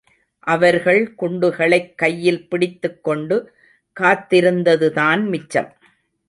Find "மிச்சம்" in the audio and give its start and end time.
5.23-5.73